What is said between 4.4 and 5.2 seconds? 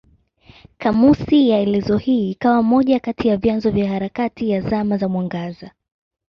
ya Zama za